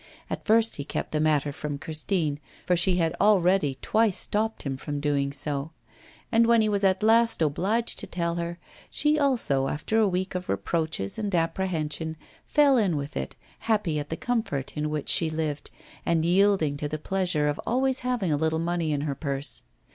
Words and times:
At 0.31 0.45
first 0.47 0.77
he 0.77 0.83
kept 0.83 1.11
the 1.11 1.19
matter 1.19 1.51
from 1.51 1.77
Christine, 1.77 2.39
for 2.65 2.75
she 2.75 2.95
had 2.95 3.15
already 3.21 3.77
twice 3.83 4.17
stopped 4.17 4.63
him 4.63 4.75
from 4.75 4.99
doing 4.99 5.31
so; 5.31 5.73
and 6.31 6.47
when 6.47 6.61
he 6.61 6.67
was 6.69 6.83
at 6.83 7.03
last 7.03 7.39
obliged 7.39 7.99
to 7.99 8.07
tell 8.07 8.33
her, 8.37 8.57
she 8.89 9.19
also, 9.19 9.67
after 9.67 9.99
a 9.99 10.07
week 10.07 10.33
of 10.33 10.49
reproaches 10.49 11.19
and 11.19 11.35
apprehension, 11.35 12.17
fell 12.47 12.77
in 12.77 12.97
with 12.97 13.15
it, 13.15 13.35
happy 13.59 13.99
at 13.99 14.09
the 14.09 14.17
comfort 14.17 14.75
in 14.75 14.89
which 14.89 15.07
she 15.07 15.29
lived, 15.29 15.69
and 16.03 16.25
yielding 16.25 16.77
to 16.77 16.87
the 16.87 16.97
pleasure 16.97 17.47
of 17.47 17.61
always 17.67 17.99
having 17.99 18.31
a 18.31 18.37
little 18.37 18.57
money 18.57 18.91
in 18.91 19.01
her 19.01 19.13
purse. 19.13 19.61